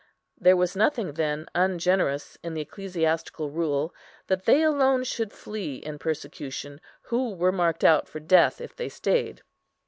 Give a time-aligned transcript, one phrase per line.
[0.39, 3.93] There was nothing, then, ungenerous in the ecclesiastical rule
[4.25, 8.89] that they alone should flee, in persecution, who were marked out for death, if they
[8.89, 9.43] stayed.